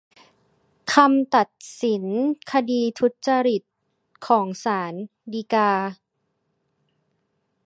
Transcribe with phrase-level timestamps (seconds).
[0.93, 1.49] คำตัด
[1.81, 2.03] สิน
[2.51, 3.69] คดีทุจริตของ
[4.27, 4.93] ของศาล
[5.33, 5.71] ฎีกา